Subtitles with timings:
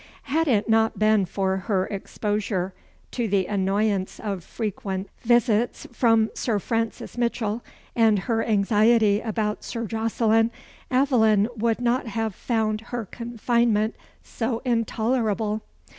[0.23, 2.73] Had it not been for her exposure
[3.11, 5.09] to the annoyance of frequent
[5.91, 7.63] from Sir Francis Mitchell,
[7.95, 10.49] and her anxiety about Sir Jocelyn,
[10.89, 15.61] Aveline would not have found her confinement so intolerable.